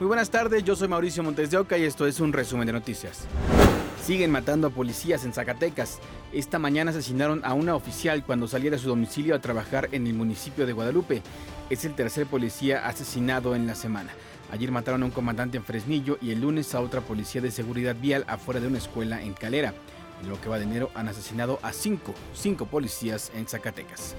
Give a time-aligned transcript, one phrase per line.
[0.00, 2.72] Muy buenas tardes, yo soy Mauricio Montes de Oca y esto es un resumen de
[2.72, 3.26] noticias.
[4.02, 5.98] Siguen matando a policías en Zacatecas.
[6.32, 10.14] Esta mañana asesinaron a una oficial cuando salía de su domicilio a trabajar en el
[10.14, 11.20] municipio de Guadalupe.
[11.68, 14.10] Es el tercer policía asesinado en la semana.
[14.50, 17.94] Ayer mataron a un comandante en Fresnillo y el lunes a otra policía de seguridad
[17.94, 19.74] vial afuera de una escuela en Calera.
[20.22, 24.16] En lo que va de enero han asesinado a cinco, cinco policías en Zacatecas.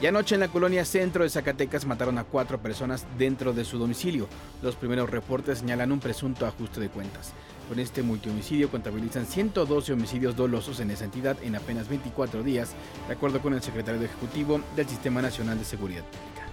[0.00, 3.78] Y anoche en la colonia centro de Zacatecas mataron a cuatro personas dentro de su
[3.78, 4.28] domicilio.
[4.62, 7.32] Los primeros reportes señalan un presunto ajuste de cuentas.
[7.68, 12.74] Con este multihomicidio contabilizan 112 homicidios dolosos en esa entidad en apenas 24 días,
[13.08, 16.46] de acuerdo con el secretario ejecutivo del Sistema Nacional de Seguridad Pública.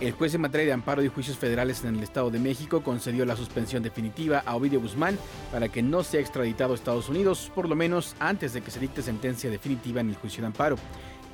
[0.00, 3.24] El juez en materia de amparo y juicios federales en el Estado de México concedió
[3.24, 5.18] la suspensión definitiva a Ovidio Guzmán
[5.50, 8.78] para que no sea extraditado a Estados Unidos, por lo menos antes de que se
[8.78, 10.76] dicte sentencia definitiva en el juicio de amparo.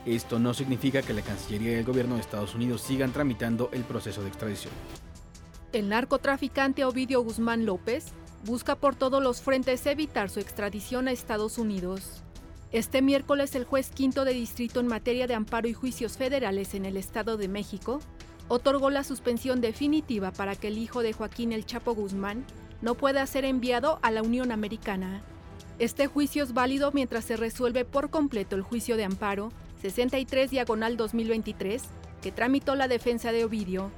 [0.07, 3.85] Esto no significa que la Cancillería y el gobierno de Estados Unidos sigan tramitando el
[3.85, 4.73] proceso de extradición.
[5.73, 8.07] El narcotraficante Ovidio Guzmán López
[8.45, 12.23] busca por todos los frentes evitar su extradición a Estados Unidos.
[12.71, 16.85] Este miércoles el juez quinto de distrito en materia de amparo y juicios federales en
[16.85, 18.01] el Estado de México
[18.49, 22.45] otorgó la suspensión definitiva para que el hijo de Joaquín El Chapo Guzmán
[22.83, 25.23] no pueda ser enviado a la Unión Americana.
[25.79, 29.51] Este juicio es válido mientras se resuelve por completo el juicio de amparo
[29.85, 31.83] 63 diagonal 2023
[32.23, 33.91] que tramitó la defensa de Ovidio.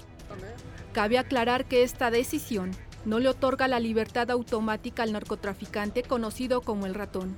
[0.92, 2.72] Cabe aclarar que esta decisión
[3.04, 7.36] no le otorga la libertad automática al narcotraficante conocido como el ratón,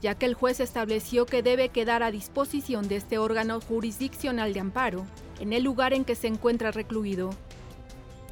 [0.00, 4.60] ya que el juez estableció que debe quedar a disposición de este órgano jurisdiccional de
[4.60, 5.04] amparo
[5.40, 7.30] en el lugar en que se encuentra recluido.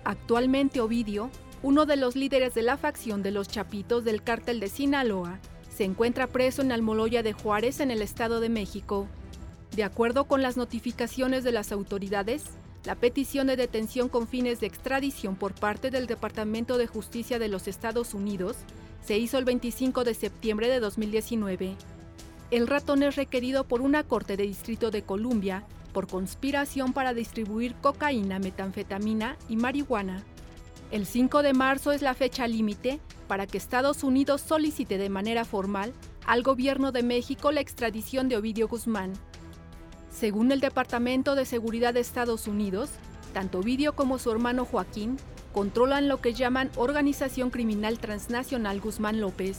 [0.04, 1.28] Actualmente Ovidio,
[1.64, 5.82] uno de los líderes de la facción de los Chapitos del cártel de Sinaloa, se
[5.82, 9.08] encuentra preso en Almoloya de Juárez en el Estado de México.
[9.76, 12.44] De acuerdo con las notificaciones de las autoridades,
[12.84, 17.48] la petición de detención con fines de extradición por parte del Departamento de Justicia de
[17.48, 18.56] los Estados Unidos
[19.04, 21.76] se hizo el 25 de septiembre de 2019.
[22.50, 25.62] El ratón es requerido por una corte de distrito de Columbia
[25.92, 30.24] por conspiración para distribuir cocaína, metanfetamina y marihuana.
[30.90, 32.98] El 5 de marzo es la fecha límite
[33.28, 35.92] para que Estados Unidos solicite de manera formal
[36.26, 39.12] al gobierno de México la extradición de Ovidio Guzmán,
[40.18, 42.88] según el Departamento de Seguridad de Estados Unidos,
[43.34, 45.18] tanto Ovidio como su hermano Joaquín
[45.52, 49.58] controlan lo que llaman Organización Criminal Transnacional Guzmán López.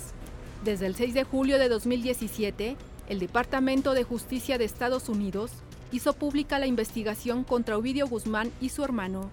[0.64, 2.76] Desde el 6 de julio de 2017,
[3.08, 5.52] el Departamento de Justicia de Estados Unidos
[5.92, 9.30] hizo pública la investigación contra Ovidio Guzmán y su hermano.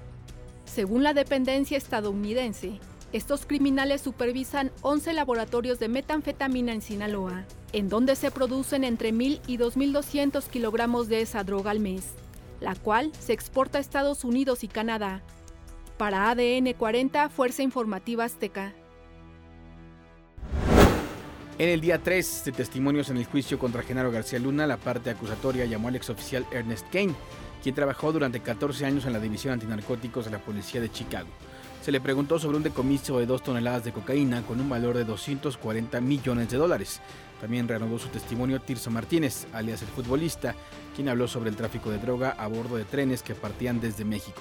[0.66, 2.78] Según la dependencia estadounidense,
[3.14, 9.40] estos criminales supervisan 11 laboratorios de metanfetamina en Sinaloa, en donde se producen entre 1.000
[9.48, 12.04] y 2.200 kilogramos de esa droga al mes,
[12.60, 15.22] la cual se exporta a Estados Unidos y Canadá.
[15.98, 18.72] Para ADN 40, Fuerza Informativa Azteca.
[21.58, 25.10] En el día 3 de testimonios en el juicio contra Genaro García Luna, la parte
[25.10, 27.14] acusatoria llamó al exoficial Ernest Kane,
[27.60, 31.28] quien trabajó durante 14 años en la División Antinarcóticos de la Policía de Chicago
[31.84, 35.04] se le preguntó sobre un decomiso de dos toneladas de cocaína con un valor de
[35.04, 37.02] 240 millones de dólares.
[37.44, 40.54] También reanudó su testimonio Tirso Martínez, alias el futbolista,
[40.96, 44.40] quien habló sobre el tráfico de droga a bordo de trenes que partían desde México.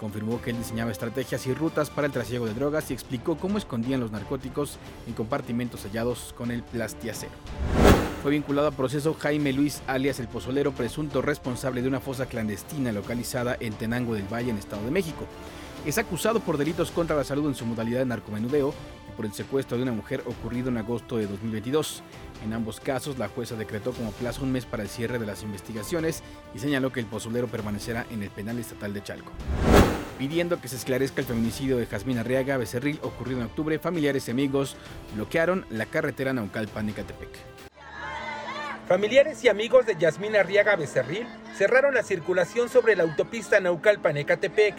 [0.00, 3.58] Confirmó que él diseñaba estrategias y rutas para el trasiego de drogas y explicó cómo
[3.58, 7.32] escondían los narcóticos en compartimentos sellados con el plastiacero.
[8.22, 12.92] Fue vinculado a proceso Jaime Luis alias el Pozolero, presunto responsable de una fosa clandestina
[12.92, 15.26] localizada en Tenango del Valle, en Estado de México.
[15.84, 18.72] Es acusado por delitos contra la salud en su modalidad de narcomenudeo
[19.18, 22.04] por el secuestro de una mujer ocurrido en agosto de 2022.
[22.44, 25.42] En ambos casos, la jueza decretó como plazo un mes para el cierre de las
[25.42, 26.22] investigaciones
[26.54, 29.32] y señaló que el pozolero permanecerá en el penal estatal de Chalco.
[30.18, 34.30] Pidiendo que se esclarezca el feminicidio de Jazmín Arriaga Becerril ocurrido en octubre, familiares y
[34.30, 34.76] amigos
[35.16, 37.30] bloquearon la carretera Naucalpan-Ecatepec.
[38.86, 44.76] Familiares y amigos de Yasmín Arriaga Becerril cerraron la circulación sobre la autopista Naucalpan-Ecatepec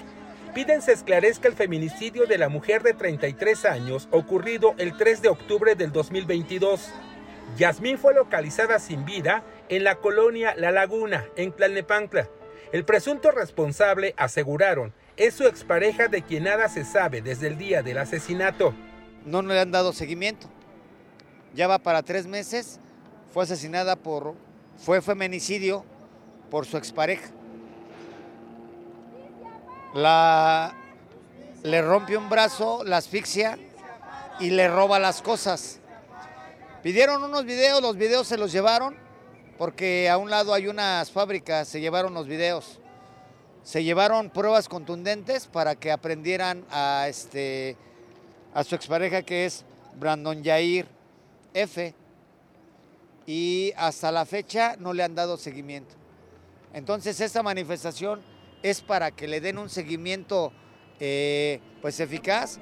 [0.53, 5.29] piden se esclarezca el feminicidio de la mujer de 33 años ocurrido el 3 de
[5.29, 6.89] octubre del 2022.
[7.57, 12.29] Yasmín fue localizada sin vida en la colonia La Laguna, en Tlalnepantla.
[12.71, 17.81] El presunto responsable, aseguraron, es su expareja de quien nada se sabe desde el día
[17.81, 18.73] del asesinato.
[19.25, 20.47] No le han dado seguimiento.
[21.53, 22.79] Ya va para tres meses.
[23.33, 24.35] Fue asesinada por...
[24.77, 25.83] Fue feminicidio
[26.49, 27.29] por su expareja
[29.93, 30.73] la,
[31.63, 33.57] le rompe un brazo, la asfixia
[34.39, 35.79] y le roba las cosas.
[36.83, 38.95] Pidieron unos videos, los videos se los llevaron
[39.57, 42.79] porque a un lado hay unas fábricas, se llevaron los videos.
[43.61, 47.75] se llevaron pruebas contundentes para que aprendieran a, este,
[48.53, 49.65] a su expareja que es
[49.99, 50.87] Brandon Jair
[51.53, 51.93] F.
[53.27, 55.93] Y hasta la fecha no le han dado seguimiento.
[56.73, 58.21] Entonces esta manifestación
[58.63, 60.51] es para que le den un seguimiento
[60.99, 62.59] eh, pues eficaz.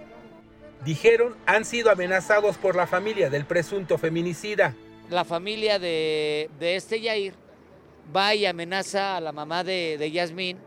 [0.86, 4.76] Dijeron han sido amenazados por la familia del presunto feminicida.
[5.10, 7.34] La familia de, este Yair
[8.16, 10.58] va y amenaza a la mamá de, de Yasmín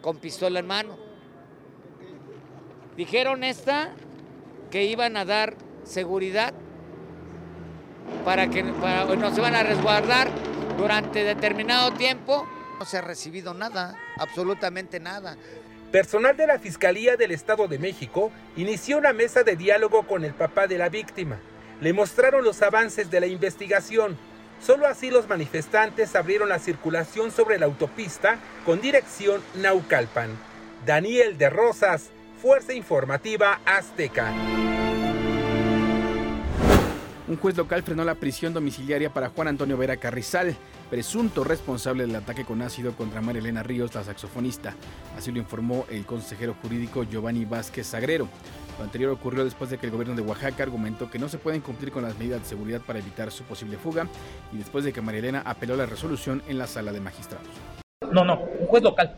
[0.00, 0.98] con pistola en mano.
[2.96, 3.94] Dijeron esta
[4.70, 6.52] que iban a dar seguridad
[8.24, 10.30] para que nos iban a resguardar
[10.76, 12.46] durante determinado tiempo
[12.78, 15.36] no se ha recibido nada, absolutamente nada.
[15.90, 20.34] Personal de la Fiscalía del Estado de México inició una mesa de diálogo con el
[20.34, 21.38] papá de la víctima.
[21.80, 24.18] Le mostraron los avances de la investigación.
[24.60, 30.30] Solo así los manifestantes abrieron la circulación sobre la autopista con dirección Naucalpan.
[30.84, 32.10] Daniel de Rosas,
[32.42, 34.32] Fuerza Informativa Azteca.
[37.28, 40.56] Un juez local frenó la prisión domiciliaria para Juan Antonio Vera Carrizal,
[40.88, 44.74] presunto responsable del ataque con ácido contra María Elena Ríos, la saxofonista.
[45.16, 48.28] Así lo informó el consejero jurídico Giovanni Vázquez Sagrero.
[48.78, 51.60] Lo anterior ocurrió después de que el gobierno de Oaxaca argumentó que no se pueden
[51.60, 54.06] cumplir con las medidas de seguridad para evitar su posible fuga
[54.52, 57.48] y después de que María Elena apeló la resolución en la sala de magistrados.
[58.12, 59.14] No, no, un juez local.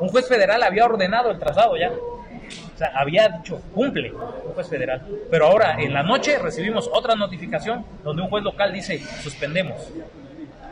[0.00, 1.90] Un juez federal había ordenado el traslado ya.
[1.92, 5.06] O sea, había dicho, cumple un juez federal.
[5.30, 9.92] Pero ahora, en la noche, recibimos otra notificación donde un juez local dice, suspendemos.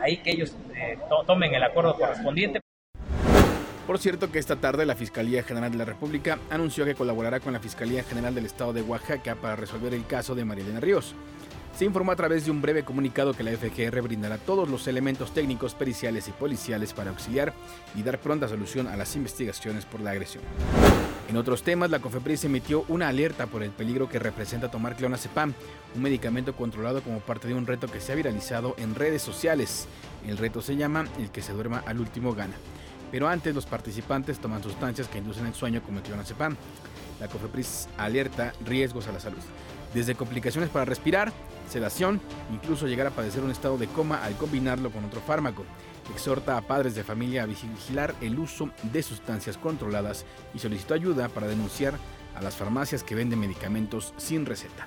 [0.00, 2.60] Ahí que ellos eh, tomen el acuerdo correspondiente.
[3.86, 7.52] Por cierto que esta tarde la Fiscalía General de la República anunció que colaborará con
[7.52, 11.14] la Fiscalía General del Estado de Oaxaca para resolver el caso de María Ríos.
[11.76, 15.32] Se informó a través de un breve comunicado que la FGR brindará todos los elementos
[15.32, 17.52] técnicos, periciales y policiales para auxiliar
[17.94, 20.42] y dar pronta solución a las investigaciones por la agresión.
[21.28, 25.54] En otros temas, la COFEPRIS emitió una alerta por el peligro que representa tomar clonazepam,
[25.96, 29.88] un medicamento controlado como parte de un reto que se ha viralizado en redes sociales.
[30.24, 32.54] El reto se llama El que se duerma al último gana.
[33.10, 36.56] Pero antes los participantes toman sustancias que inducen el sueño como el clonazepam.
[37.18, 39.42] La COFEPRIS alerta riesgos a la salud,
[39.94, 41.32] desde complicaciones para respirar,
[41.68, 42.20] sedación,
[42.52, 45.64] incluso llegar a padecer un estado de coma al combinarlo con otro fármaco
[46.12, 50.24] exhorta a padres de familia a vigilar el uso de sustancias controladas
[50.54, 51.94] y solicitó ayuda para denunciar
[52.34, 54.86] a las farmacias que venden medicamentos sin receta.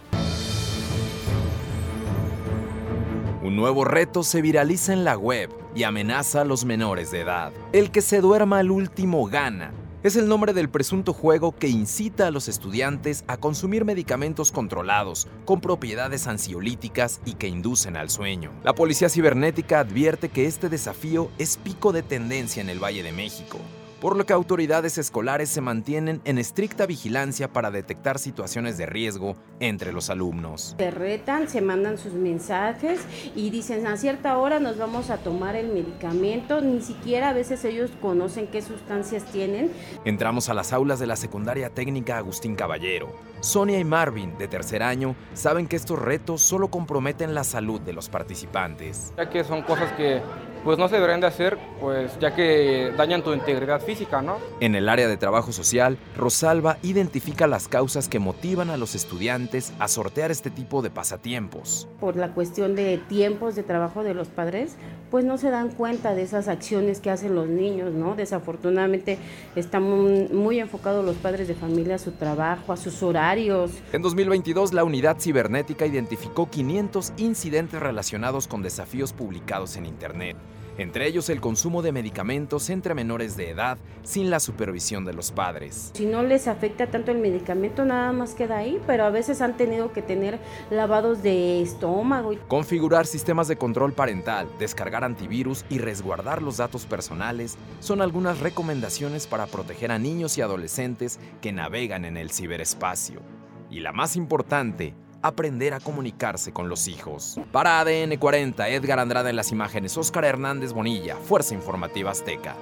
[3.41, 7.51] Un nuevo reto se viraliza en la web y amenaza a los menores de edad.
[7.73, 9.71] El que se duerma al último gana
[10.03, 15.27] es el nombre del presunto juego que incita a los estudiantes a consumir medicamentos controlados
[15.45, 18.51] con propiedades ansiolíticas y que inducen al sueño.
[18.63, 23.11] La policía cibernética advierte que este desafío es pico de tendencia en el Valle de
[23.11, 23.59] México
[24.01, 29.35] por lo que autoridades escolares se mantienen en estricta vigilancia para detectar situaciones de riesgo
[29.59, 30.75] entre los alumnos.
[30.77, 33.01] Se retan, se mandan sus mensajes
[33.35, 37.65] y dicen a cierta hora nos vamos a tomar el medicamento, ni siquiera a veces
[37.65, 39.71] ellos conocen qué sustancias tienen.
[40.05, 43.13] Entramos a las aulas de la secundaria técnica Agustín Caballero.
[43.41, 47.93] Sonia y Marvin, de tercer año, saben que estos retos solo comprometen la salud de
[47.93, 49.13] los participantes.
[49.17, 50.21] Ya que son cosas que
[50.63, 54.37] pues no se deberían de hacer, pues ya que dañan tu integridad física, ¿no?
[54.59, 59.73] En el área de trabajo social, Rosalba identifica las causas que motivan a los estudiantes
[59.79, 61.87] a sortear este tipo de pasatiempos.
[61.99, 64.75] Por la cuestión de tiempos de trabajo de los padres,
[65.11, 68.15] pues no se dan cuenta de esas acciones que hacen los niños, ¿no?
[68.15, 69.17] Desafortunadamente
[69.55, 73.71] están muy, enfocados los padres de familia a su trabajo, a sus horarios.
[73.93, 80.37] En 2022, la unidad cibernética identificó 500 incidentes relacionados con desafíos publicados en Internet
[80.79, 85.31] entre ellos el consumo de medicamentos entre menores de edad sin la supervisión de los
[85.31, 85.91] padres.
[85.93, 89.57] Si no les afecta tanto el medicamento, nada más queda ahí, pero a veces han
[89.57, 90.39] tenido que tener
[90.71, 92.31] lavados de estómago.
[92.47, 99.27] Configurar sistemas de control parental, descargar antivirus y resguardar los datos personales son algunas recomendaciones
[99.27, 103.21] para proteger a niños y adolescentes que navegan en el ciberespacio.
[103.69, 107.39] Y la más importante, aprender a comunicarse con los hijos.
[107.51, 112.55] Para ADN 40, Edgar Andrade en las imágenes, Óscar Hernández Bonilla, Fuerza Informativa Azteca.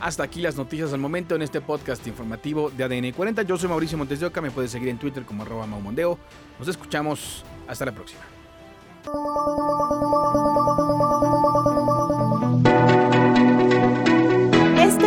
[0.00, 3.42] Hasta aquí las noticias al momento en este podcast informativo de ADN 40.
[3.42, 6.18] Yo soy Mauricio Montes de Oca, me puedes seguir en Twitter como arroba maumondeo.
[6.58, 8.20] Nos escuchamos, hasta la próxima.